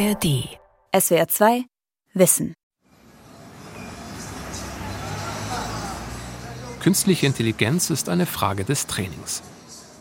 [0.00, 0.48] ARD.
[0.98, 1.64] SWR 2
[2.14, 2.54] Wissen.
[6.80, 9.42] Künstliche Intelligenz ist eine Frage des Trainings.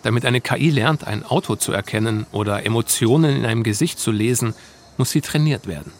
[0.04, 4.54] Damit eine KI lernt, ein Auto zu erkennen oder Emotionen in einem Gesicht zu lesen,
[4.98, 5.92] muss sie trainiert werden.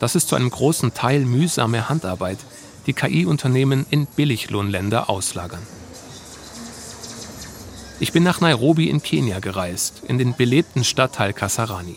[0.00, 2.40] Das ist zu einem großen Teil mühsame Handarbeit,
[2.86, 5.66] die KI-Unternehmen in Billiglohnländer auslagern.
[8.00, 11.96] Ich bin nach Nairobi in Kenia gereist, in den belebten Stadtteil Kasarani.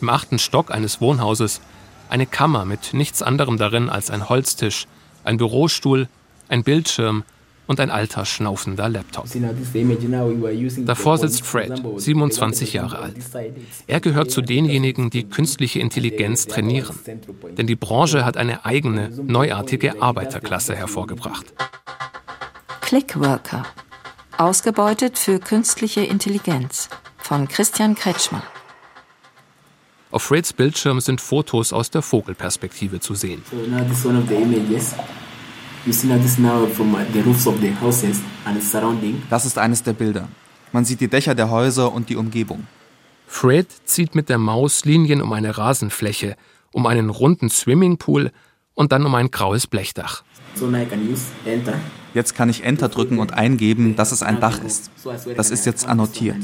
[0.00, 1.60] Im achten Stock eines Wohnhauses
[2.08, 4.86] eine Kammer mit nichts anderem darin als ein Holztisch,
[5.24, 6.08] ein Bürostuhl,
[6.48, 7.24] ein Bildschirm
[7.66, 9.26] und ein alter, schnaufender Laptop.
[10.84, 13.16] Davor sitzt Fred, 27 Jahre alt.
[13.86, 16.96] Er gehört zu denjenigen, die künstliche Intelligenz trainieren.
[17.56, 21.46] Denn die Branche hat eine eigene, neuartige Arbeiterklasse hervorgebracht.
[22.82, 23.64] Clickworker.
[24.38, 26.88] Ausgebeutet für künstliche Intelligenz.
[27.18, 28.42] Von Christian Kretschmer.
[30.16, 33.42] Auf Freds Bildschirm sind Fotos aus der Vogelperspektive zu sehen.
[39.28, 40.28] Das ist eines der Bilder.
[40.72, 42.66] Man sieht die Dächer der Häuser und die Umgebung.
[43.26, 46.36] Fred zieht mit der Maus Linien um eine Rasenfläche,
[46.72, 48.32] um einen runden Swimmingpool
[48.72, 50.22] und dann um ein graues Blechdach.
[52.14, 54.90] Jetzt kann ich Enter drücken und eingeben, dass es ein Dach ist.
[55.36, 56.38] Das ist jetzt annotiert.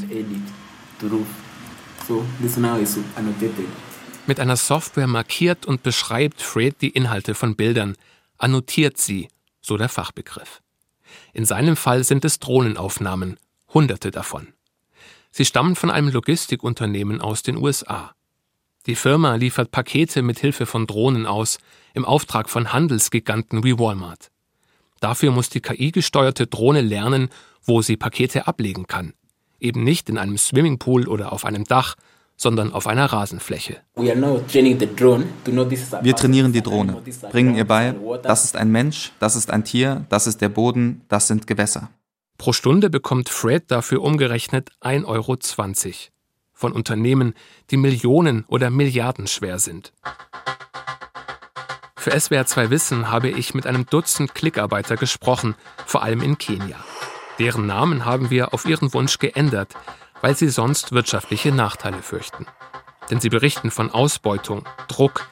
[4.25, 7.95] Mit einer Software markiert und beschreibt Fred die Inhalte von Bildern,
[8.37, 9.27] annotiert sie,
[9.61, 10.61] so der Fachbegriff.
[11.33, 13.37] In seinem Fall sind es Drohnenaufnahmen,
[13.73, 14.53] hunderte davon.
[15.31, 18.13] Sie stammen von einem Logistikunternehmen aus den USA.
[18.85, 21.57] Die Firma liefert Pakete mit Hilfe von Drohnen aus,
[21.93, 24.29] im Auftrag von Handelsgiganten wie Walmart.
[24.99, 27.29] Dafür muss die KI-gesteuerte Drohne lernen,
[27.63, 29.13] wo sie Pakete ablegen kann.
[29.63, 31.95] Eben nicht in einem Swimmingpool oder auf einem Dach,
[32.35, 33.77] sondern auf einer Rasenfläche.
[33.95, 34.13] Wir
[36.15, 40.27] trainieren die Drohne, bringen ihr bei, das ist ein Mensch, das ist ein Tier, das
[40.27, 41.89] ist der Boden, das sind Gewässer.
[42.37, 45.37] Pro Stunde bekommt Fred dafür umgerechnet 1,20 Euro
[46.51, 47.33] von Unternehmen,
[47.71, 49.93] die Millionen oder Milliarden schwer sind.
[51.95, 55.55] Für SWR 2 Wissen habe ich mit einem Dutzend Klickarbeiter gesprochen,
[55.85, 56.83] vor allem in Kenia.
[57.39, 59.73] Deren Namen haben wir auf ihren Wunsch geändert,
[60.21, 62.45] weil sie sonst wirtschaftliche Nachteile fürchten.
[63.09, 65.27] Denn sie berichten von Ausbeutung, Druck,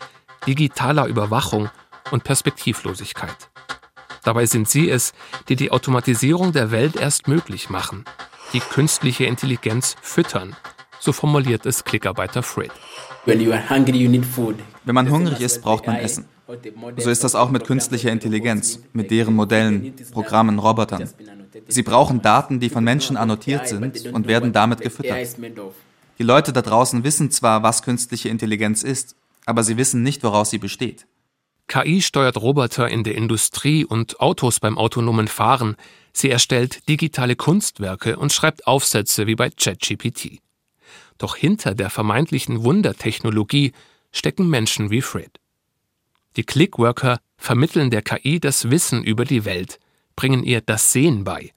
[0.47, 1.69] digitaler Überwachung
[2.11, 3.49] und Perspektivlosigkeit.
[4.23, 5.13] Dabei sind sie es,
[5.49, 8.05] die die Automatisierung der Welt erst möglich machen,
[8.53, 10.55] die künstliche Intelligenz füttern,
[10.99, 12.71] so formuliert es Klickarbeiter Fred.
[14.83, 16.27] Wenn man hungrig ist, braucht man Essen.
[16.97, 21.09] So ist das auch mit künstlicher Intelligenz, mit deren Modellen, Programmen, Robotern.
[21.67, 25.35] Sie brauchen Daten, die von Menschen annotiert sind und werden damit gefüttert.
[26.19, 30.49] Die Leute da draußen wissen zwar, was künstliche Intelligenz ist, aber sie wissen nicht, woraus
[30.49, 31.07] sie besteht.
[31.67, 35.77] KI steuert Roboter in der Industrie und Autos beim autonomen Fahren.
[36.11, 40.41] Sie erstellt digitale Kunstwerke und schreibt Aufsätze wie bei ChatGPT.
[41.17, 43.71] Doch hinter der vermeintlichen Wundertechnologie
[44.11, 45.40] stecken Menschen wie Fred.
[46.37, 49.79] Die Clickworker vermitteln der KI das Wissen über die Welt,
[50.15, 51.51] bringen ihr das Sehen bei.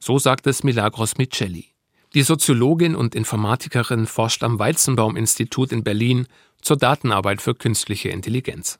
[0.00, 1.66] So sagt es Milagros Micheli.
[2.14, 6.26] Die Soziologin und Informatikerin forscht am Weizenbaum-Institut in Berlin
[6.60, 8.78] zur Datenarbeit für künstliche Intelligenz.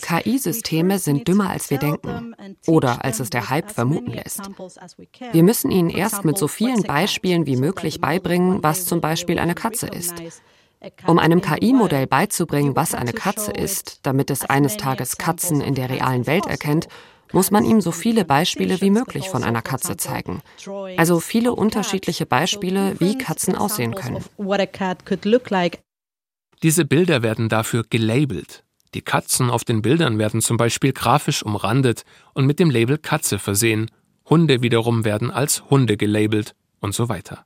[0.00, 2.34] KI-Systeme sind dümmer, als wir denken
[2.66, 4.40] oder als es der Hype vermuten lässt.
[5.32, 9.54] Wir müssen ihnen erst mit so vielen Beispielen wie möglich beibringen, was zum Beispiel eine
[9.54, 10.14] Katze ist.
[11.06, 15.90] Um einem KI-Modell beizubringen, was eine Katze ist, damit es eines Tages Katzen in der
[15.90, 16.88] realen Welt erkennt,
[17.32, 20.42] muss man ihm so viele Beispiele wie möglich von einer Katze zeigen.
[20.96, 24.24] Also viele unterschiedliche Beispiele, wie Katzen aussehen können.
[26.62, 28.64] Diese Bilder werden dafür gelabelt.
[28.94, 32.04] Die Katzen auf den Bildern werden zum Beispiel grafisch umrandet
[32.34, 33.90] und mit dem Label Katze versehen.
[34.28, 37.44] Hunde wiederum werden als Hunde gelabelt und so weiter.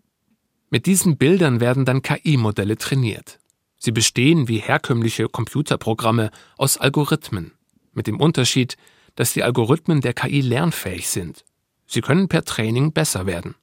[0.68, 3.38] Mit diesen Bildern werden dann KI-Modelle trainiert.
[3.78, 7.52] Sie bestehen wie herkömmliche Computerprogramme aus Algorithmen,
[7.92, 8.76] mit dem Unterschied,
[9.14, 11.44] dass die Algorithmen der KI lernfähig sind.
[11.86, 13.54] Sie können per Training besser werden.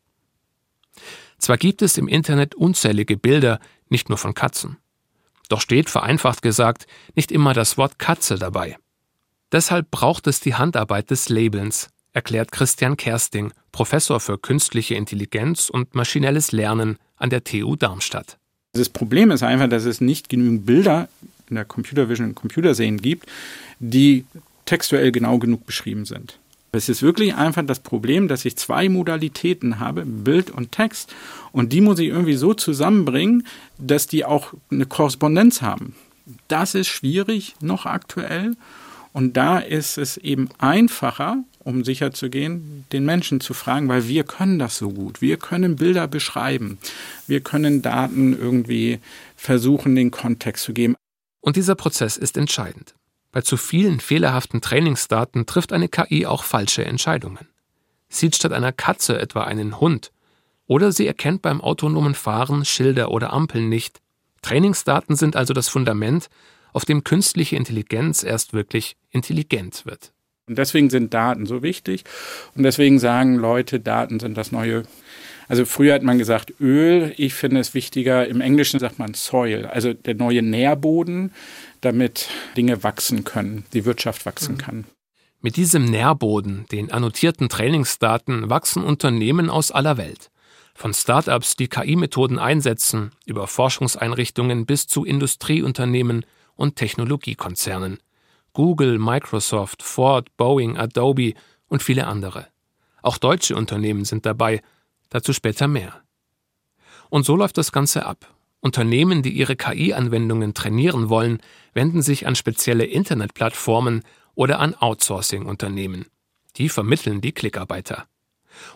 [1.38, 3.59] Zwar gibt es im Internet unzählige Bilder,
[3.89, 4.77] nicht nur von Katzen.
[5.49, 8.77] Doch steht vereinfacht gesagt nicht immer das Wort Katze dabei.
[9.51, 15.95] Deshalb braucht es die Handarbeit des Labelns, erklärt Christian Kersting, Professor für künstliche Intelligenz und
[15.95, 18.38] maschinelles Lernen an der TU Darmstadt.
[18.74, 21.10] Das Problem ist einfach, dass es nicht genügend Bilder
[21.50, 23.27] in der Computer Vision und Computersehen gibt,
[23.80, 24.25] die
[24.65, 26.39] textuell genau genug beschrieben sind.
[26.71, 31.13] Es ist wirklich einfach das Problem, dass ich zwei Modalitäten habe, Bild und Text,
[31.51, 33.45] und die muss ich irgendwie so zusammenbringen,
[33.77, 35.95] dass die auch eine Korrespondenz haben.
[36.48, 38.56] Das ist schwierig noch aktuell.
[39.12, 44.07] Und da ist es eben einfacher, um sicher zu gehen, den Menschen zu fragen, weil
[44.07, 45.21] wir können das so gut.
[45.21, 46.77] Wir können Bilder beschreiben.
[47.27, 49.00] Wir können Daten irgendwie
[49.36, 50.95] versuchen, den Kontext zu geben.
[51.42, 52.95] Und dieser Prozess ist entscheidend.
[53.31, 57.48] Bei zu vielen fehlerhaften Trainingsdaten trifft eine KI auch falsche Entscheidungen.
[58.07, 60.12] Sieht statt einer Katze etwa einen Hund.
[60.68, 64.00] Oder sie erkennt beim autonomen Fahren Schilder oder Ampeln nicht.
[64.44, 66.30] Trainingsdaten sind also das Fundament,
[66.74, 70.13] auf dem künstliche Intelligenz erst wirklich intelligent wird.
[70.48, 72.04] Und deswegen sind Daten so wichtig.
[72.56, 74.84] Und deswegen sagen Leute, Daten sind das neue.
[75.48, 77.13] Also früher hat man gesagt Öl.
[77.18, 78.28] Ich finde es wichtiger.
[78.28, 81.31] Im Englischen sagt man Soil, also der neue Nährboden
[81.81, 84.86] damit Dinge wachsen können, die Wirtschaft wachsen kann.
[85.42, 90.30] Mit diesem Nährboden, den annotierten Trainingsdaten, wachsen Unternehmen aus aller Welt.
[90.74, 96.25] Von Startups, die KI-Methoden einsetzen, über Forschungseinrichtungen bis zu Industrieunternehmen
[96.56, 98.00] und Technologiekonzernen.
[98.53, 101.33] Google, Microsoft, Ford, Boeing, Adobe
[101.67, 102.47] und viele andere.
[103.01, 104.61] Auch deutsche Unternehmen sind dabei,
[105.09, 106.01] dazu später mehr.
[107.09, 108.33] Und so läuft das Ganze ab.
[108.59, 111.39] Unternehmen, die ihre KI-Anwendungen trainieren wollen,
[111.73, 114.03] wenden sich an spezielle Internetplattformen
[114.35, 116.06] oder an Outsourcing-Unternehmen.
[116.56, 118.07] Die vermitteln die Klickarbeiter.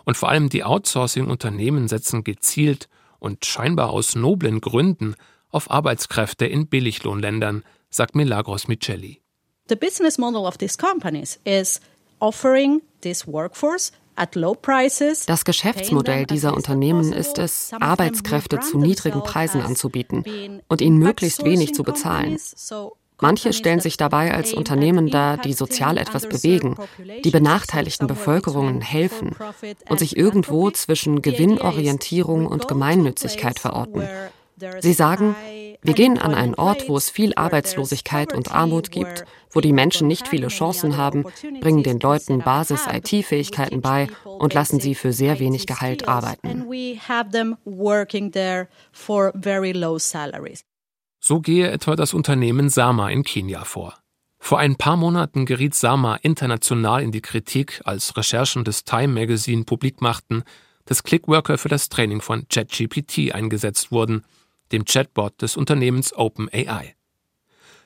[0.04, 2.90] Und vor allem die Outsourcing-Unternehmen setzen gezielt
[3.20, 5.16] und scheinbar aus noblen Gründen
[5.50, 9.22] auf Arbeitskräfte in Billiglohnländern, sagt Milagros Micheli.
[9.70, 11.82] The business model of these companies is
[12.20, 13.92] offering this workforce
[15.28, 21.76] das Geschäftsmodell dieser Unternehmen ist es, Arbeitskräfte zu niedrigen Preisen anzubieten und ihnen möglichst wenig
[21.76, 22.40] zu bezahlen.
[23.20, 26.78] Manche stellen sich dabei als Unternehmen dar, die sozial etwas bewegen,
[27.24, 29.36] die benachteiligten Bevölkerungen helfen
[29.90, 34.08] und sich irgendwo zwischen Gewinnorientierung und Gemeinnützigkeit verorten.
[34.80, 35.36] Sie sagen,
[35.84, 40.08] wir gehen an einen Ort, wo es viel Arbeitslosigkeit und Armut gibt, wo die Menschen
[40.08, 41.26] nicht viele Chancen haben,
[41.62, 46.66] bringen den Leuten Basis-IT-Fähigkeiten bei und lassen sie für sehr wenig Gehalt arbeiten.
[51.20, 53.96] So gehe etwa das Unternehmen Sama in Kenia vor.
[54.40, 59.66] Vor ein paar Monaten geriet Sama international in die Kritik, als Recherchen des Time Magazine
[59.66, 60.44] publik machten,
[60.86, 64.24] dass Clickworker für das Training von ChatGPT eingesetzt wurden–
[64.72, 66.96] dem Chatbot des Unternehmens OpenAI.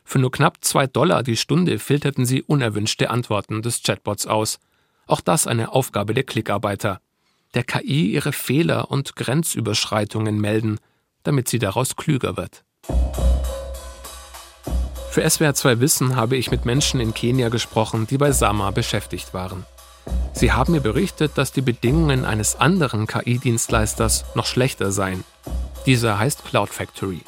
[0.04, 4.60] Für nur knapp zwei Dollar die Stunde filterten sie unerwünschte Antworten des Chatbots aus.
[5.08, 7.02] Auch das eine Aufgabe der Klickarbeiter.
[7.54, 10.80] Der KI ihre Fehler und Grenzüberschreitungen melden,
[11.24, 12.64] damit sie daraus klüger wird.
[15.12, 19.66] Für SWR2 Wissen habe ich mit Menschen in Kenia gesprochen, die bei Sama beschäftigt waren.
[20.34, 25.26] Sie haben mir berichtet, dass die Bedingungen eines anderen KI-Dienstleisters noch schlechter seien.
[25.88, 27.22] Dieser heißt Cloud Factory.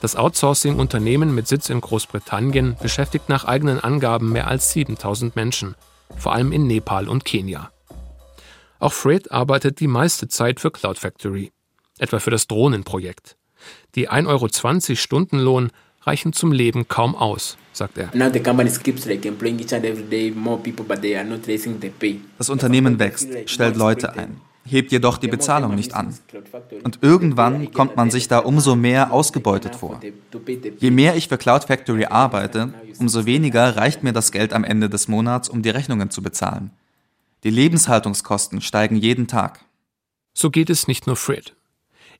[0.00, 5.74] Das Outsourcing-Unternehmen mit Sitz in Großbritannien beschäftigt nach eigenen Angaben mehr als 7000 Menschen,
[6.16, 7.70] vor allem in Nepal und Kenia.
[8.78, 11.52] Auch Fred arbeitet die meiste Zeit für Cloud Factory,
[11.98, 13.36] etwa für das Drohnenprojekt.
[13.94, 15.70] Die 1,20 Euro Stundenlohn
[16.02, 18.10] reichen zum Leben kaum aus, sagt er.
[22.38, 26.14] Das Unternehmen wächst, stellt Leute ein hebt jedoch die Bezahlung nicht an.
[26.82, 30.00] Und irgendwann kommt man sich da umso mehr ausgebeutet vor.
[30.78, 34.88] Je mehr ich für Cloud Factory arbeite, umso weniger reicht mir das Geld am Ende
[34.88, 36.70] des Monats, um die Rechnungen zu bezahlen.
[37.44, 39.64] Die Lebenshaltungskosten steigen jeden Tag.
[40.32, 41.54] So geht es nicht nur Fred.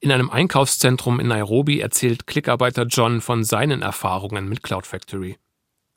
[0.00, 5.38] In einem Einkaufszentrum in Nairobi erzählt Klickarbeiter John von seinen Erfahrungen mit Cloud Factory.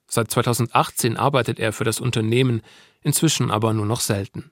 [0.09, 2.61] Seit 2018 arbeitet er für das Unternehmen,
[3.01, 4.51] inzwischen aber nur noch selten.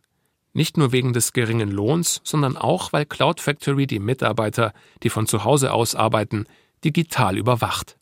[0.58, 4.72] Nicht nur wegen des geringen Lohns, sondern auch, weil Cloud Factory die Mitarbeiter,
[5.04, 6.46] die von zu Hause aus arbeiten,
[6.86, 7.98] digital überwacht.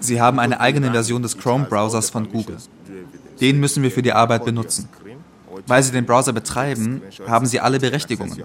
[0.00, 2.56] Sie haben eine eigene Version des Chrome-Browsers von Google.
[3.40, 4.88] Den müssen wir für die Arbeit benutzen.
[5.66, 8.44] Weil Sie den Browser betreiben, haben Sie alle Berechtigungen.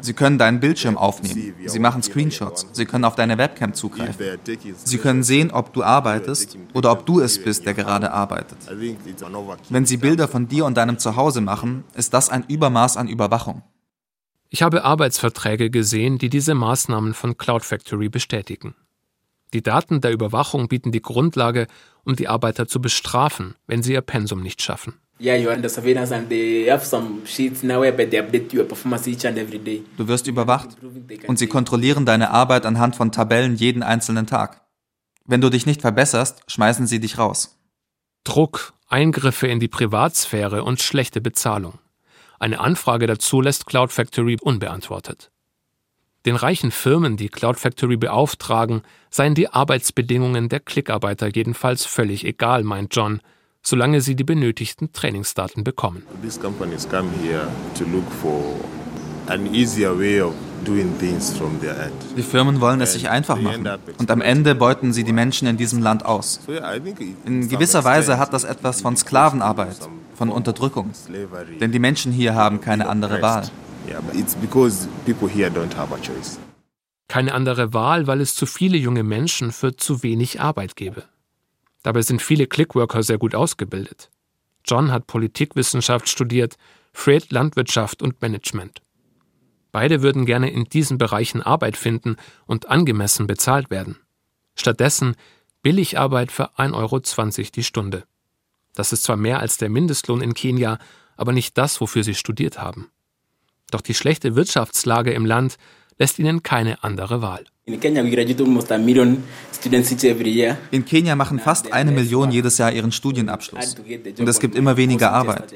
[0.00, 1.54] Sie können deinen Bildschirm aufnehmen.
[1.66, 2.66] Sie machen Screenshots.
[2.72, 4.38] Sie können auf deine Webcam zugreifen.
[4.84, 8.58] Sie können sehen, ob du arbeitest oder ob du es bist, der gerade arbeitet.
[9.68, 13.62] Wenn Sie Bilder von dir und deinem Zuhause machen, ist das ein Übermaß an Überwachung.
[14.50, 18.74] Ich habe Arbeitsverträge gesehen, die diese Maßnahmen von Cloud Factory bestätigen.
[19.54, 21.66] Die Daten der Überwachung bieten die Grundlage,
[22.04, 24.94] um die Arbeiter zu bestrafen, wenn sie ihr Pensum nicht schaffen.
[29.96, 30.76] Du wirst überwacht
[31.26, 34.62] und sie kontrollieren deine Arbeit anhand von Tabellen jeden einzelnen Tag.
[35.24, 37.58] Wenn du dich nicht verbesserst, schmeißen sie dich raus.
[38.22, 41.78] Druck, Eingriffe in die Privatsphäre und schlechte Bezahlung.
[42.38, 45.30] Eine Anfrage dazu lässt Cloud Factory unbeantwortet.
[46.26, 52.62] Den reichen Firmen, die Cloud Factory beauftragen, seien die Arbeitsbedingungen der Klickarbeiter jedenfalls völlig egal,
[52.62, 53.20] meint John,
[53.68, 56.02] solange sie die benötigten Trainingsdaten bekommen.
[56.22, 58.42] These companies come here to look for
[59.28, 60.34] an easier way of
[62.16, 65.56] die Firmen wollen es sich einfach machen und am Ende beuten sie die Menschen in
[65.56, 66.40] diesem Land aus.
[67.24, 69.76] In gewisser Weise hat das etwas von Sklavenarbeit,
[70.14, 70.90] von Unterdrückung,
[71.60, 73.48] denn die Menschen hier haben keine andere Wahl.
[77.08, 81.04] Keine andere Wahl, weil es zu viele junge Menschen für zu wenig Arbeit gäbe.
[81.82, 84.10] Dabei sind viele Clickworker sehr gut ausgebildet.
[84.64, 86.56] John hat Politikwissenschaft studiert,
[86.92, 88.82] Fred Landwirtschaft und Management.
[89.70, 92.16] Beide würden gerne in diesen Bereichen Arbeit finden
[92.46, 93.98] und angemessen bezahlt werden.
[94.54, 95.14] Stattdessen
[95.62, 97.00] Billigarbeit für 1,20 Euro
[97.54, 98.04] die Stunde.
[98.74, 100.78] Das ist zwar mehr als der Mindestlohn in Kenia,
[101.16, 102.90] aber nicht das, wofür sie studiert haben.
[103.70, 105.58] Doch die schlechte Wirtschaftslage im Land
[105.98, 107.44] lässt ihnen keine andere Wahl.
[110.70, 113.76] In Kenia machen fast eine Million jedes Jahr ihren Studienabschluss.
[114.18, 115.54] Und es gibt immer weniger Arbeit.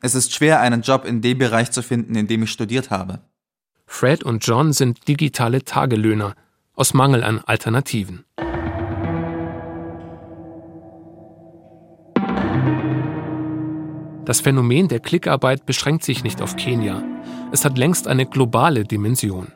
[0.00, 3.20] Es ist schwer, einen Job in dem Bereich zu finden, in dem ich studiert habe.
[3.86, 6.34] Fred und John sind digitale Tagelöhner
[6.74, 8.24] aus Mangel an Alternativen.
[14.24, 17.02] Das Phänomen der Klickarbeit beschränkt sich nicht auf Kenia.
[17.52, 19.52] Es hat längst eine globale Dimension.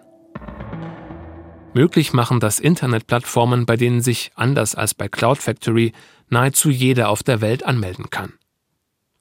[1.75, 5.93] Möglich machen das Internetplattformen, bei denen sich, anders als bei Cloud Factory,
[6.29, 8.33] nahezu jeder auf der Welt anmelden kann.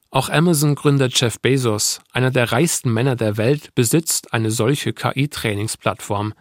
[0.10, 6.34] Auch Amazon-Gründer Jeff Bezos, einer der reichsten Männer der Welt, besitzt eine solche KI-Trainingsplattform.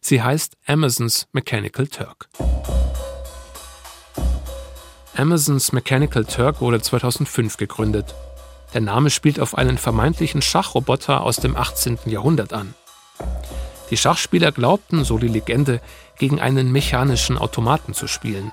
[0.00, 2.28] Sie heißt Amazons Mechanical Turk.
[5.16, 8.14] Amazons Mechanical Turk wurde 2005 gegründet.
[8.74, 11.98] Der Name spielt auf einen vermeintlichen Schachroboter aus dem 18.
[12.06, 12.74] Jahrhundert an.
[13.92, 15.80] Die Schachspieler glaubten, so die Legende,
[16.18, 18.50] gegen einen mechanischen Automaten zu spielen.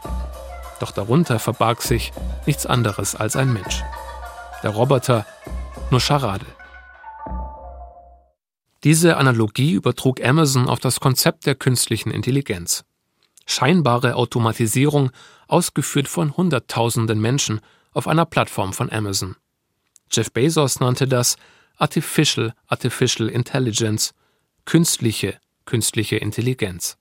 [0.79, 2.13] Doch darunter verbarg sich
[2.45, 3.81] nichts anderes als ein Mensch
[4.63, 5.25] der Roboter
[5.91, 6.45] nur Scharade.
[8.83, 12.85] Diese Analogie übertrug Amazon auf das Konzept der künstlichen Intelligenz.
[13.45, 15.11] Scheinbare Automatisierung,
[15.47, 19.35] ausgeführt von Hunderttausenden Menschen auf einer Plattform von Amazon.
[20.11, 21.37] Jeff Bezos nannte das
[21.77, 24.13] Artificial Artificial Intelligence,
[24.69, 26.99] künstliche künstliche Intelligenz.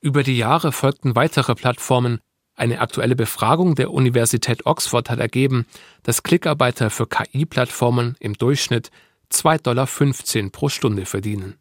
[0.00, 2.18] Über die Jahre folgten weitere Plattformen,
[2.56, 5.64] eine aktuelle Befragung der Universität Oxford hat ergeben,
[6.02, 8.90] dass Klickarbeiter für KI-Plattformen im Durchschnitt
[9.30, 11.54] 2,15 Dollar pro Stunde verdienen.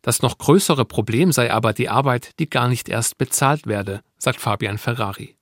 [0.00, 4.40] Das noch größere Problem sei aber die Arbeit, die gar nicht erst bezahlt werde, sagt
[4.40, 5.37] Fabian Ferrari.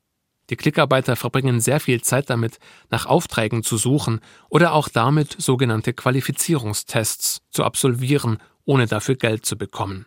[0.50, 2.58] Die Klickarbeiter verbringen sehr viel Zeit damit,
[2.90, 9.56] nach Aufträgen zu suchen oder auch damit, sogenannte Qualifizierungstests zu absolvieren, ohne dafür Geld zu
[9.58, 10.06] bekommen.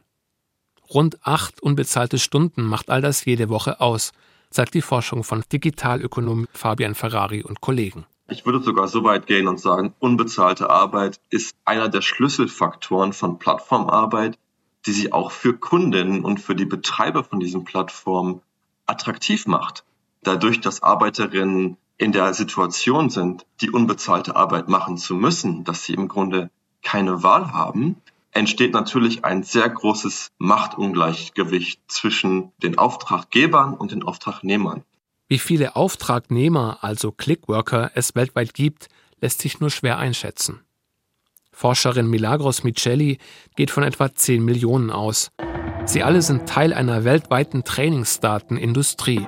[0.90, 4.12] Rund acht unbezahlte Stunden macht all das jede Woche aus,
[4.50, 8.06] sagt die Forschung von Digitalökonom Fabian Ferrari und Kollegen.
[8.30, 13.40] Ich würde sogar so weit gehen und sagen, unbezahlte Arbeit ist einer der Schlüsselfaktoren von
[13.40, 14.38] Plattformarbeit,
[14.86, 18.42] die sie auch für Kundinnen und für die Betreiber von diesen Plattformen
[18.86, 19.84] attraktiv macht.
[20.24, 25.94] Dadurch, dass Arbeiterinnen in der Situation sind, die unbezahlte Arbeit machen zu müssen, dass sie
[25.94, 26.50] im Grunde
[26.82, 27.98] keine Wahl haben,
[28.32, 34.84] entsteht natürlich ein sehr großes Machtungleichgewicht zwischen den Auftraggebern und den Auftragnehmern.
[35.28, 38.88] Wie viele Auftragnehmer, also Clickworker, es weltweit gibt,
[39.22, 40.62] lässt sich nur schwer einschätzen.
[41.52, 43.18] Forscherin Milagros Micheli
[43.56, 45.32] geht von etwa 10 Millionen aus.
[45.86, 49.26] Sie alle sind Teil einer weltweiten Trainingsdatenindustrie.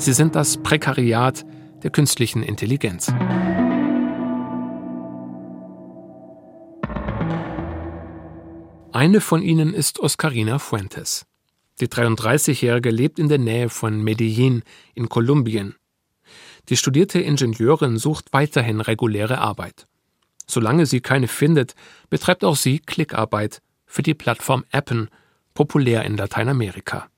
[0.00, 1.44] Sie sind das Prekariat
[1.82, 3.12] der künstlichen Intelligenz.
[8.92, 11.26] Eine von ihnen ist Oscarina Fuentes.
[11.80, 14.62] Die 33-Jährige lebt in der Nähe von Medellin
[14.94, 15.74] in Kolumbien.
[16.70, 19.86] Die studierte Ingenieurin sucht weiterhin reguläre Arbeit.
[20.46, 21.74] Solange sie keine findet,
[22.08, 25.10] betreibt auch sie Klickarbeit für die Plattform Appen,
[25.52, 27.08] populär in Lateinamerika.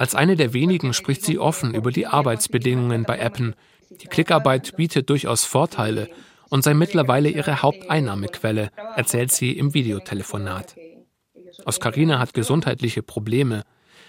[0.00, 3.54] Als eine der wenigen spricht sie offen über die Arbeitsbedingungen bei Appen.
[3.90, 6.08] Die Klickarbeit bietet durchaus Vorteile,
[6.48, 10.74] und sei mittlerweile ihre Haupteinnahmequelle, erzählt sie im Videotelefonat.
[11.66, 13.64] Oscarina hat gesundheitliche Probleme.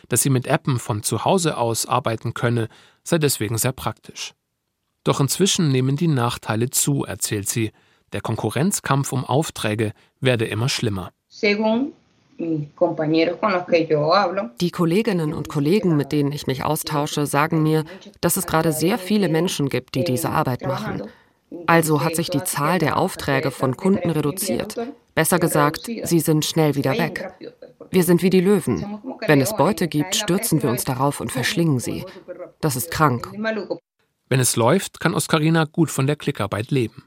[0.07, 2.69] Dass sie mit Appen von zu Hause aus arbeiten könne,
[3.03, 4.33] sei deswegen sehr praktisch.
[5.03, 7.73] Doch inzwischen nehmen die Nachteile zu, erzählt sie.
[8.13, 11.11] Der Konkurrenzkampf um Aufträge werde immer schlimmer.
[14.59, 17.83] Die Kolleginnen und Kollegen, mit denen ich mich austausche, sagen mir,
[18.19, 21.03] dass es gerade sehr viele Menschen gibt, die diese Arbeit machen.
[21.67, 24.75] Also hat sich die Zahl der Aufträge von Kunden reduziert.
[25.13, 27.33] Besser gesagt, sie sind schnell wieder weg.
[27.91, 28.99] Wir sind wie die Löwen.
[29.27, 32.05] Wenn es Beute gibt, stürzen wir uns darauf und verschlingen sie.
[32.61, 33.29] Das ist krank.
[34.29, 37.03] Wenn es läuft, kann Oscarina gut von der Klickarbeit leben.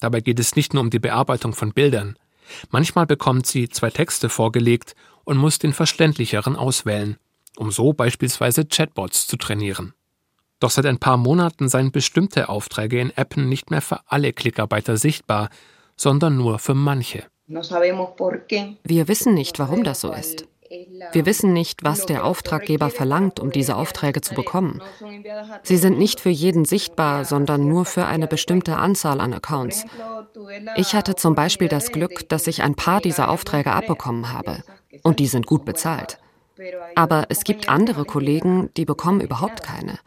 [0.00, 2.16] Dabei geht es nicht nur um die Bearbeitung von Bildern.
[2.70, 7.18] Manchmal bekommt sie zwei Texte vorgelegt und muss den verständlicheren auswählen,
[7.56, 9.94] um so beispielsweise Chatbots zu trainieren.
[10.60, 14.96] Doch seit ein paar Monaten seien bestimmte Aufträge in Appen nicht mehr für alle Klickarbeiter
[14.96, 15.50] sichtbar,
[15.96, 17.24] sondern nur für manche.
[17.46, 20.46] Wir wissen nicht, warum das so ist.
[21.12, 24.82] Wir wissen nicht, was der Auftraggeber verlangt, um diese Aufträge zu bekommen.
[25.62, 29.86] Sie sind nicht für jeden sichtbar, sondern nur für eine bestimmte Anzahl an Accounts.
[30.76, 34.62] Ich hatte zum Beispiel das Glück, dass ich ein paar dieser Aufträge abbekommen habe.
[35.02, 36.18] Und die sind gut bezahlt.
[36.94, 39.98] Aber es gibt andere Kollegen, die bekommen überhaupt keine.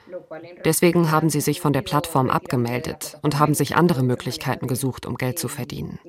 [0.65, 5.15] Deswegen haben sie sich von der Plattform abgemeldet und haben sich andere Möglichkeiten gesucht, um
[5.15, 5.99] Geld zu verdienen.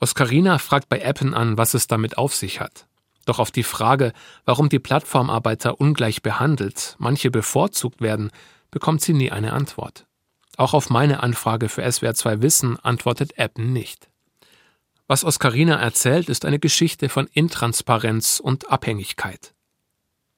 [0.00, 2.86] Oscarina fragt bei Appen an, was es damit auf sich hat.
[3.26, 4.12] Doch auf die Frage,
[4.44, 8.30] warum die Plattformarbeiter ungleich behandelt, manche bevorzugt werden,
[8.70, 10.06] bekommt sie nie eine Antwort.
[10.56, 14.08] Auch auf meine Anfrage für SWR2 Wissen antwortet Appen nicht.
[15.06, 19.54] Was Oscarina erzählt, ist eine Geschichte von Intransparenz und Abhängigkeit.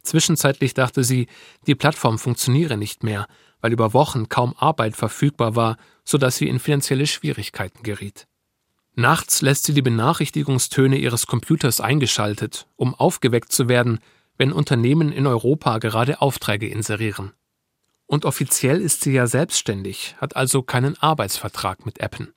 [0.03, 1.27] Zwischenzeitlich dachte sie,
[1.67, 3.27] die Plattform funktioniere nicht mehr,
[3.61, 8.27] weil über Wochen kaum Arbeit verfügbar war, sodass sie in finanzielle Schwierigkeiten geriet.
[8.95, 14.01] Nachts lässt sie die Benachrichtigungstöne ihres Computers eingeschaltet, um aufgeweckt zu werden,
[14.39, 17.33] wenn Unternehmen in Europa gerade Aufträge inserieren.
[18.07, 22.33] Und offiziell ist sie ja selbstständig, hat also keinen Arbeitsvertrag mit Appen.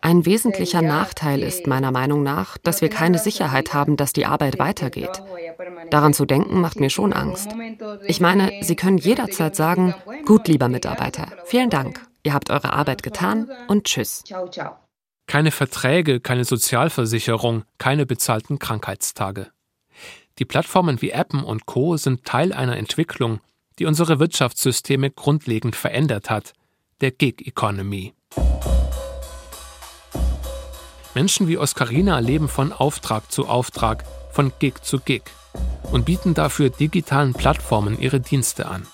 [0.00, 4.58] Ein wesentlicher Nachteil ist meiner Meinung nach, dass wir keine Sicherheit haben, dass die Arbeit
[4.58, 5.22] weitergeht.
[5.90, 7.50] Daran zu denken macht mir schon Angst.
[8.06, 9.94] Ich meine, Sie können jederzeit sagen,
[10.26, 14.22] gut, lieber Mitarbeiter, vielen Dank, Ihr habt eure Arbeit getan und tschüss.
[15.26, 19.50] Keine Verträge, keine Sozialversicherung, keine bezahlten Krankheitstage.
[20.38, 23.40] Die Plattformen wie Appen und Co sind Teil einer Entwicklung,
[23.78, 26.54] die unsere Wirtschaftssysteme grundlegend verändert hat,
[27.00, 28.14] der Gig Economy.
[31.14, 35.22] Menschen wie Oscarina leben von Auftrag zu Auftrag, von Gig zu Gig
[35.90, 38.86] und bieten dafür digitalen Plattformen ihre Dienste an.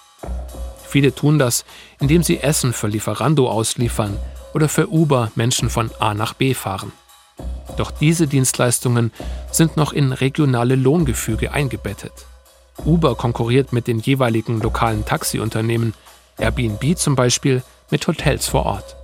[0.84, 1.64] Viele tun das,
[2.00, 4.18] indem sie Essen für Lieferando ausliefern
[4.54, 6.92] oder für Uber Menschen von A nach B fahren.
[7.78, 9.12] Doch diese Dienstleistungen
[9.52, 12.26] sind noch in regionale Lohngefüge eingebettet.
[12.84, 15.94] Uber konkurriert mit den jeweiligen lokalen Taxiunternehmen,
[16.38, 18.96] Airbnb zum Beispiel mit Hotels vor Ort.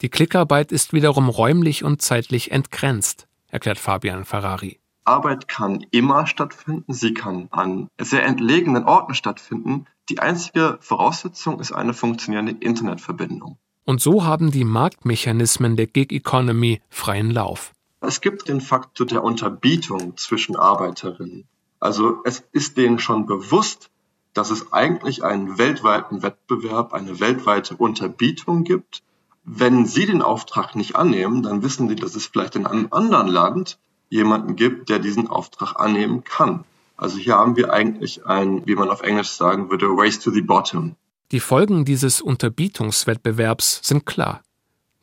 [0.00, 4.80] Die Klickarbeit ist wiederum räumlich und zeitlich entgrenzt, erklärt Fabian Ferrari.
[5.04, 9.86] Arbeit kann immer stattfinden, sie kann an sehr entlegenen Orten stattfinden.
[10.08, 13.58] Die einzige Voraussetzung ist eine funktionierende Internetverbindung.
[13.86, 17.72] Und so haben die Marktmechanismen der Gig Economy freien Lauf.
[18.00, 21.44] Es gibt den Faktor der Unterbietung zwischen Arbeiterinnen.
[21.78, 23.90] Also es ist denen schon bewusst,
[24.34, 29.04] dass es eigentlich einen weltweiten Wettbewerb, eine weltweite Unterbietung gibt.
[29.44, 33.28] Wenn sie den Auftrag nicht annehmen, dann wissen sie, dass es vielleicht in einem anderen
[33.28, 36.64] Land jemanden gibt, der diesen Auftrag annehmen kann.
[36.96, 40.42] Also hier haben wir eigentlich ein, wie man auf Englisch sagen würde, race to the
[40.42, 40.96] bottom.
[41.32, 44.42] Die Folgen dieses Unterbietungswettbewerbs sind klar.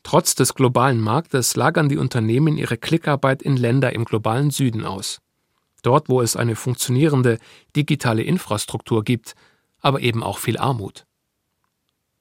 [0.02, 5.20] Trotz des globalen Marktes lagern die Unternehmen ihre Klickarbeit in Länder im globalen Süden aus.
[5.82, 7.38] Dort, wo es eine funktionierende
[7.76, 9.34] digitale Infrastruktur gibt,
[9.80, 11.04] aber eben auch viel Armut.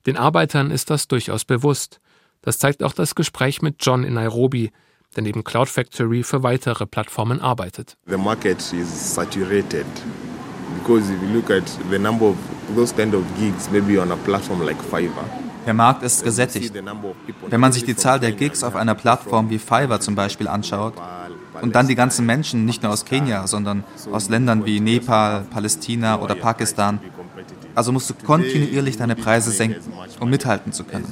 [0.06, 2.02] Den Arbeitern ist das durchaus bewusst.
[2.42, 4.72] Das zeigt auch das Gespräch mit John in Nairobi,
[5.16, 7.96] der neben Cloud Factory für weitere Plattformen arbeitet.
[8.06, 9.86] The market is saturated
[10.80, 12.36] because if you look at the number of
[12.74, 15.26] those kind of gigs maybe on a platform like Fiverr
[15.66, 16.74] der Markt ist gesättigt.
[17.50, 20.94] Wenn man sich die Zahl der Gigs auf einer Plattform wie Fiverr zum Beispiel anschaut
[21.62, 26.20] und dann die ganzen Menschen nicht nur aus Kenia, sondern aus Ländern wie Nepal, Palästina
[26.20, 27.00] oder Pakistan,
[27.76, 31.12] also musst du kontinuierlich deine Preise senken, um mithalten zu können.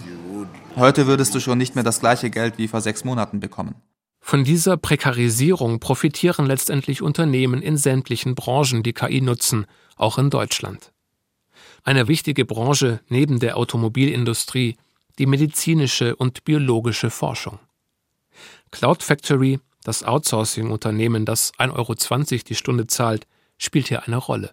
[0.76, 3.76] Heute würdest du schon nicht mehr das gleiche Geld wie vor sechs Monaten bekommen.
[4.24, 9.66] Von dieser Prekarisierung profitieren letztendlich Unternehmen in sämtlichen Branchen, die KI nutzen,
[9.98, 10.92] auch in Deutschland.
[11.84, 14.78] Eine wichtige Branche neben der Automobilindustrie,
[15.18, 17.60] die medizinische und biologische Forschung.
[18.72, 24.52] Cloud Factory, das Outsourcing-Unternehmen, das 1,20 Euro die Stunde zahlt, spielt hier eine Rolle.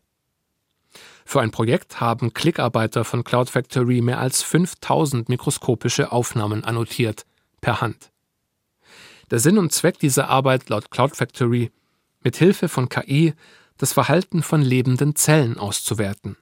[1.25, 7.27] Für ein Projekt haben Klickarbeiter von Cloud Factory mehr als 5000 mikroskopische Aufnahmen annotiert,
[7.61, 8.11] per Hand.
[9.31, 11.71] Der Sinn und Zweck dieser Arbeit laut Cloud Factory,
[12.23, 13.35] mit Hilfe von KI
[13.77, 16.39] das Verhalten von lebenden Zellen auszuwerten.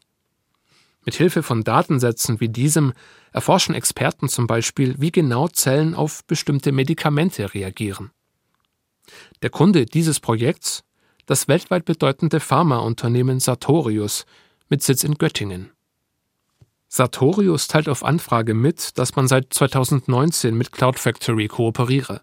[1.06, 2.92] Mit Hilfe von Datensätzen wie diesem
[3.32, 8.10] erforschen Experten zum Beispiel, wie genau Zellen auf bestimmte Medikamente reagieren.
[9.40, 10.82] Der Kunde dieses Projekts,
[11.24, 14.26] das weltweit bedeutende Pharmaunternehmen Sartorius
[14.68, 15.70] mit Sitz in Göttingen.
[16.88, 22.20] Sartorius teilt auf Anfrage mit, dass man seit 2019 mit Cloud Factory kooperiere.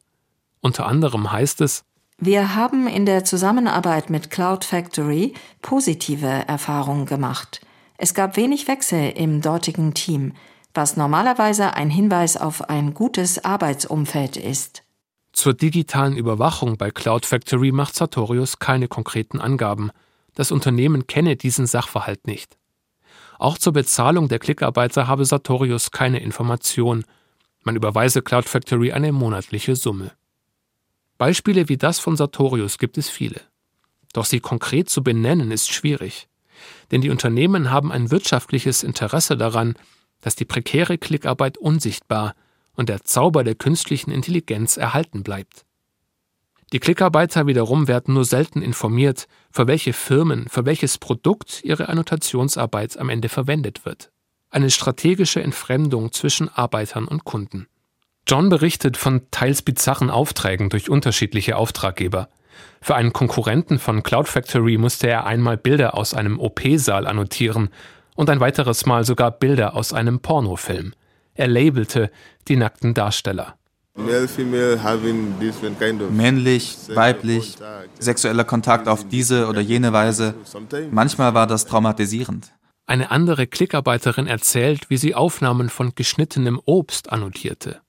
[0.60, 1.86] Unter anderem heißt es,
[2.18, 7.62] wir haben in der Zusammenarbeit mit Cloud Factory positive Erfahrungen gemacht.
[8.04, 10.34] Es gab wenig Wechsel im dortigen Team,
[10.74, 14.84] was normalerweise ein Hinweis auf ein gutes Arbeitsumfeld ist.
[15.32, 19.90] Zur digitalen Überwachung bei Cloud Factory macht Sartorius keine konkreten Angaben.
[20.36, 22.58] Das Unternehmen kenne diesen Sachverhalt nicht.
[23.40, 27.06] Auch zur Bezahlung der Klickarbeiter habe Sartorius keine Information.
[27.62, 30.12] Man überweise Cloud Factory eine monatliche Summe.
[31.18, 33.40] Beispiele wie das von Sartorius gibt es viele.
[34.12, 36.28] Doch sie konkret zu benennen ist schwierig.
[36.92, 39.76] Denn die Unternehmen haben ein wirtschaftliches Interesse daran,
[40.22, 42.36] dass die prekäre Klickarbeit unsichtbar
[42.76, 45.66] und der Zauber der künstlichen Intelligenz erhalten bleibt.
[46.72, 52.98] Die Klickarbeiter wiederum werden nur selten informiert, für welche Firmen, für welches Produkt ihre Annotationsarbeit
[52.98, 54.12] am Ende verwendet wird.
[54.50, 57.68] Eine strategische Entfremdung zwischen Arbeitern und Kunden.
[58.28, 62.30] John berichtet von teils bizarren Aufträgen durch unterschiedliche Auftraggeber.
[62.82, 67.70] Für einen Konkurrenten von Cloud Factory musste er einmal Bilder aus einem OP-Saal annotieren
[68.16, 70.94] und ein weiteres Mal sogar Bilder aus einem Pornofilm.
[71.36, 72.12] Er labelte
[72.48, 73.56] die nackten Darsteller.
[76.12, 77.56] Männlich, weiblich,
[78.00, 80.34] sexueller Kontakt auf diese oder jene Weise.
[80.92, 82.52] Manchmal war das traumatisierend.
[82.86, 87.82] Eine andere Klickarbeiterin erzählt, wie sie Aufnahmen von geschnittenem Obst annotierte.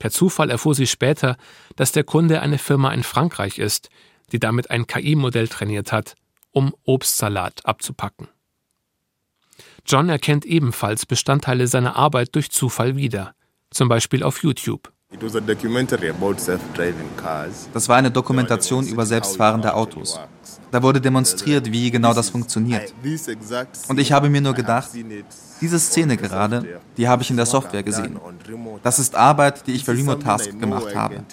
[0.00, 1.36] Per Zufall erfuhr sie später,
[1.76, 3.90] dass der Kunde eine Firma in Frankreich ist,
[4.32, 6.14] die damit ein KI-Modell trainiert hat,
[6.50, 8.26] um Obstsalat abzupacken.
[9.86, 13.34] John erkennt ebenfalls Bestandteile seiner Arbeit durch Zufall wieder,
[13.70, 14.90] zum Beispiel auf YouTube.
[17.74, 20.18] Das war eine Dokumentation über selbstfahrende Autos.
[20.70, 22.94] Da wurde demonstriert, wie genau das funktioniert.
[23.88, 24.90] Und ich habe mir nur gedacht,
[25.60, 28.18] diese Szene gerade, die habe ich in der Software gesehen.
[28.82, 31.24] Das ist Arbeit, die ich für Remote Task gemacht habe.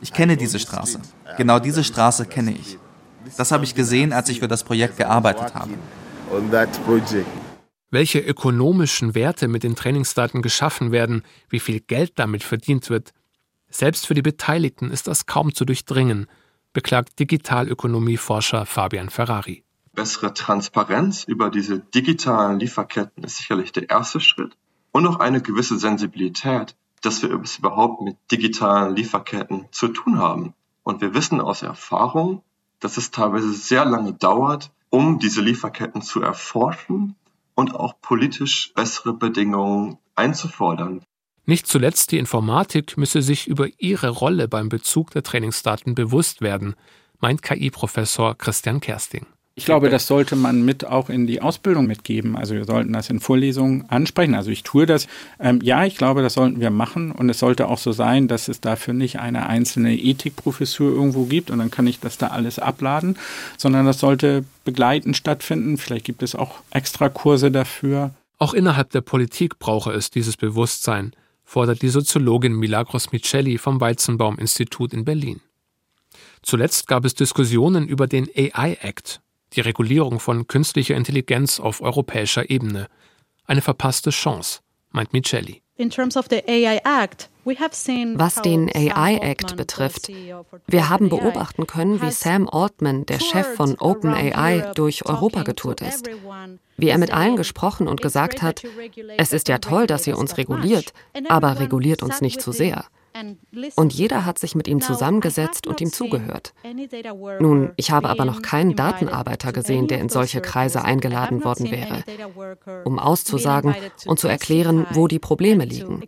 [0.00, 1.00] Ich kenne diese Straße.
[1.36, 2.78] Genau diese Straße kenne ich.
[3.36, 5.72] Das habe ich gesehen, als ich für das Projekt gearbeitet habe
[7.94, 13.12] welche ökonomischen Werte mit den Trainingsdaten geschaffen werden, wie viel Geld damit verdient wird.
[13.70, 16.26] Selbst für die Beteiligten ist das kaum zu durchdringen,
[16.72, 19.62] beklagt Digitalökonomieforscher Fabian Ferrari.
[19.94, 24.56] Bessere Transparenz über diese digitalen Lieferketten ist sicherlich der erste Schritt
[24.92, 30.54] und auch eine gewisse Sensibilität, dass wir es überhaupt mit digitalen Lieferketten zu tun haben.
[30.82, 32.42] Und wir wissen aus Erfahrung,
[32.80, 37.14] dass es teilweise sehr lange dauert, um diese Lieferketten zu erforschen
[37.54, 41.02] und auch politisch bessere Bedingungen einzufordern.
[41.46, 46.74] Nicht zuletzt die Informatik müsse sich über ihre Rolle beim Bezug der Trainingsdaten bewusst werden,
[47.20, 49.26] meint KI-Professor Christian Kersting.
[49.56, 52.36] Ich glaube, das sollte man mit auch in die Ausbildung mitgeben.
[52.36, 54.34] Also wir sollten das in Vorlesungen ansprechen.
[54.34, 55.06] Also ich tue das.
[55.38, 57.12] Ähm, ja, ich glaube, das sollten wir machen.
[57.12, 61.52] Und es sollte auch so sein, dass es dafür nicht eine einzelne Ethikprofessur irgendwo gibt
[61.52, 63.16] und dann kann ich das da alles abladen,
[63.56, 65.78] sondern das sollte begleitend stattfinden.
[65.78, 68.10] Vielleicht gibt es auch extra Kurse dafür.
[68.38, 71.12] Auch innerhalb der Politik brauche es dieses Bewusstsein,
[71.44, 75.40] fordert die Soziologin Milagros Micheli vom Weizenbaum-Institut in Berlin.
[76.42, 79.20] Zuletzt gab es Diskussionen über den AI Act,
[79.54, 82.88] die Regulierung von künstlicher Intelligenz auf europäischer Ebene.
[83.46, 85.62] Eine verpasste Chance, meint Micheli.
[88.16, 90.08] Was den AI Act betrifft,
[90.66, 96.08] wir haben beobachten können, wie Sam Altman, der Chef von OpenAI, durch Europa getourt ist.
[96.76, 98.62] Wie er mit allen gesprochen und gesagt hat,
[99.18, 100.92] es ist ja toll, dass ihr uns reguliert,
[101.28, 102.86] aber reguliert uns nicht zu sehr.
[103.76, 106.52] Und jeder hat sich mit ihm zusammengesetzt und ihm zugehört.
[107.40, 112.02] Nun, ich habe aber noch keinen Datenarbeiter gesehen, der in solche Kreise eingeladen worden wäre,
[112.84, 113.74] um auszusagen
[114.06, 116.02] und zu erklären, wo die Probleme liegen.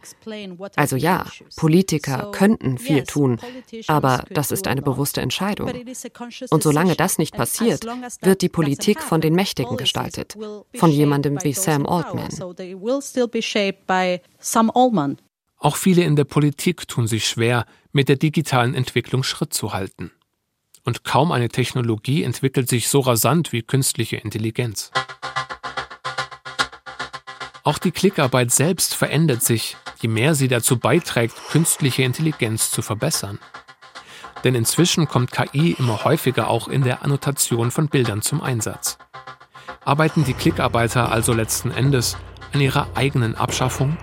[0.75, 3.39] Also ja, Politiker könnten viel tun,
[3.87, 5.71] aber das ist eine bewusste Entscheidung.
[6.51, 7.87] Und solange das nicht passiert,
[8.21, 10.37] wird die Politik von den Mächtigen gestaltet,
[10.75, 12.29] von jemandem wie Sam Altman.
[15.59, 20.13] Auch viele in der Politik tun sich schwer, mit der digitalen Entwicklung Schritt zu halten.
[20.85, 24.93] Und kaum eine Technologie entwickelt sich so rasant wie künstliche Intelligenz.
[27.65, 33.39] Auch die Klickarbeit selbst verändert sich je mehr sie dazu beiträgt, künstliche Intelligenz zu verbessern.
[34.45, 38.99] Denn inzwischen kommt KI immer häufiger auch in der Annotation von Bildern zum Einsatz.
[39.85, 42.17] Arbeiten die Klickarbeiter also letzten Endes
[42.53, 43.97] an ihrer eigenen Abschaffung?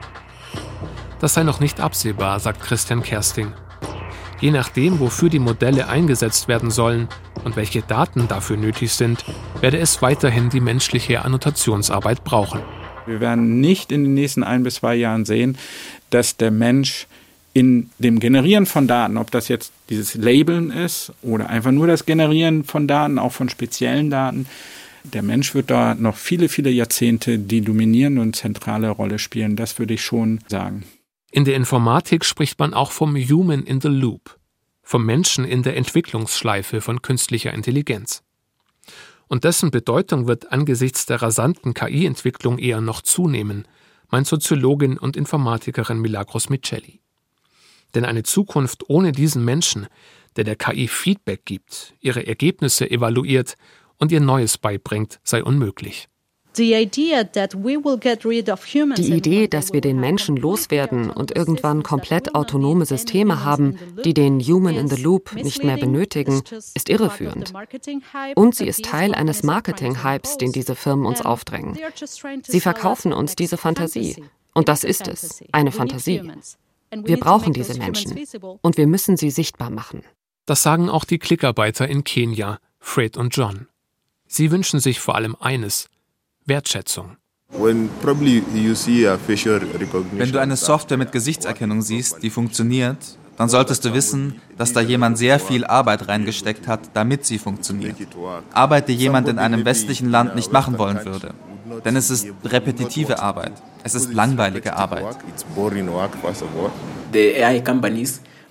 [1.23, 3.53] Das sei noch nicht absehbar, sagt Christian Kersting.
[4.41, 7.07] Je nachdem, wofür die Modelle eingesetzt werden sollen
[7.45, 9.23] und welche Daten dafür nötig sind,
[9.61, 12.59] werde es weiterhin die menschliche Annotationsarbeit brauchen.
[13.05, 15.57] Wir werden nicht in den nächsten ein bis zwei Jahren sehen,
[16.09, 17.07] dass der Mensch
[17.53, 22.05] in dem Generieren von Daten, ob das jetzt dieses Labeln ist oder einfach nur das
[22.05, 24.45] Generieren von Daten, auch von speziellen Daten,
[25.05, 29.55] der Mensch wird da noch viele, viele Jahrzehnte die dominierende und zentrale Rolle spielen.
[29.55, 30.83] Das würde ich schon sagen.
[31.35, 34.37] In der Informatik spricht man auch vom Human in the Loop,
[34.83, 38.21] vom Menschen in der Entwicklungsschleife von künstlicher Intelligenz.
[39.27, 43.67] Und dessen Bedeutung wird angesichts der rasanten KI-Entwicklung eher noch zunehmen,
[44.11, 47.01] meint Soziologin und Informatikerin Milagros Micheli.
[47.95, 49.87] Denn eine Zukunft ohne diesen Menschen,
[50.35, 53.55] der der KI Feedback gibt, ihre Ergebnisse evaluiert
[53.97, 56.09] und ihr Neues beibringt, sei unmöglich.
[56.55, 56.73] Die
[59.13, 64.75] Idee, dass wir den Menschen loswerden und irgendwann komplett autonome Systeme haben, die den Human
[64.75, 67.53] in the Loop nicht mehr benötigen, ist irreführend.
[68.35, 71.77] Und sie ist Teil eines Marketing-Hypes, den diese Firmen uns aufdrängen.
[72.43, 74.23] Sie verkaufen uns diese Fantasie.
[74.53, 76.21] Und das ist es, eine Fantasie.
[76.91, 78.19] Wir brauchen diese Menschen.
[78.61, 80.03] Und wir müssen sie sichtbar machen.
[80.45, 83.67] Das sagen auch die Klickarbeiter in Kenia, Fred und John.
[84.27, 85.89] Sie wünschen sich vor allem eines,
[86.45, 87.17] Wertschätzung.
[87.49, 87.89] Wenn
[90.31, 92.97] du eine Software mit Gesichtserkennung siehst, die funktioniert,
[93.37, 97.95] dann solltest du wissen, dass da jemand sehr viel Arbeit reingesteckt hat, damit sie funktioniert.
[98.53, 101.33] Arbeit, die jemand in einem westlichen Land nicht machen wollen würde.
[101.85, 103.53] Denn es ist repetitive Arbeit.
[103.83, 105.05] Es ist langweilige Arbeit.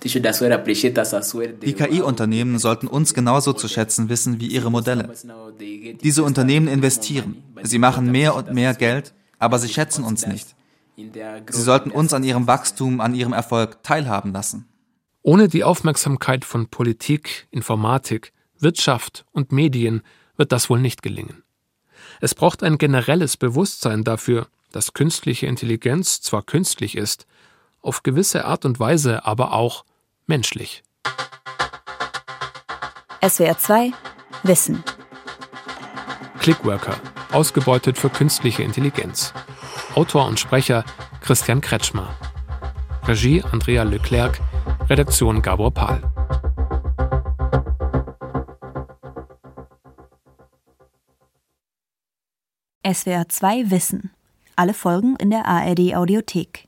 [0.03, 5.09] Die KI-Unternehmen sollten uns genauso zu schätzen wissen wie ihre Modelle.
[6.01, 7.43] Diese Unternehmen investieren.
[7.61, 10.55] Sie machen mehr und mehr Geld, aber sie schätzen uns nicht.
[10.95, 14.67] Sie sollten uns an ihrem Wachstum, an ihrem Erfolg teilhaben lassen.
[15.21, 20.01] Ohne die Aufmerksamkeit von Politik, Informatik, Wirtschaft und Medien
[20.35, 21.43] wird das wohl nicht gelingen.
[22.19, 27.25] Es braucht ein generelles Bewusstsein dafür, dass künstliche Intelligenz zwar künstlich ist,
[27.81, 29.85] auf gewisse Art und Weise aber auch
[30.27, 30.83] menschlich.
[33.25, 33.91] SWR 2
[34.43, 34.83] Wissen.
[36.39, 36.95] Clickworker,
[37.31, 39.33] ausgebeutet für künstliche Intelligenz.
[39.95, 40.83] Autor und Sprecher
[41.21, 42.13] Christian Kretschmer.
[43.07, 44.39] Regie Andrea Leclerc,
[44.89, 46.01] Redaktion Gabor Pahl.
[52.85, 54.11] SWR 2 Wissen.
[54.57, 56.67] Alle Folgen in der ARD Audiothek.